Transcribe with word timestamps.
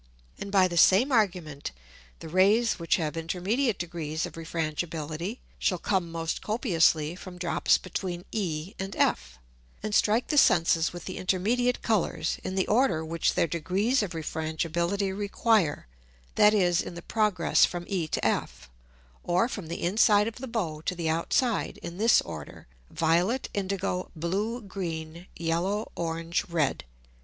And 0.39 0.51
by 0.51 0.67
the 0.67 0.77
same 0.79 1.11
Argument, 1.11 1.69
the 2.21 2.27
Rays 2.27 2.79
which 2.79 2.95
have 2.95 3.15
intermediate 3.15 3.77
Degrees 3.77 4.25
of 4.25 4.33
Refrangibility 4.35 5.39
shall 5.59 5.77
come 5.77 6.11
most 6.11 6.41
copiously 6.41 7.13
from 7.15 7.37
Drops 7.37 7.77
between 7.77 8.25
E 8.31 8.73
and 8.79 8.95
F, 8.95 9.37
and 9.83 9.93
strike 9.93 10.29
the 10.29 10.39
Senses 10.39 10.91
with 10.91 11.05
the 11.05 11.17
intermediate 11.19 11.83
Colours, 11.83 12.39
in 12.43 12.55
the 12.55 12.65
Order 12.65 13.05
which 13.05 13.35
their 13.35 13.45
Degrees 13.45 14.01
of 14.01 14.13
Refrangibility 14.15 15.11
require, 15.11 15.85
that 16.33 16.55
is 16.55 16.81
in 16.81 16.95
the 16.95 17.03
Progress 17.03 17.63
from 17.63 17.85
E 17.87 18.07
to 18.07 18.25
F, 18.25 18.71
or 19.23 19.47
from 19.47 19.67
the 19.67 19.83
inside 19.83 20.27
of 20.27 20.37
the 20.37 20.47
Bow 20.47 20.81
to 20.83 20.95
the 20.95 21.09
outside 21.11 21.77
in 21.83 21.99
this 21.99 22.21
order, 22.21 22.65
violet, 22.89 23.49
indigo, 23.53 24.09
blue, 24.15 24.63
green, 24.63 25.27
yellow, 25.35 25.91
orange, 25.95 26.43
red. 26.49 26.85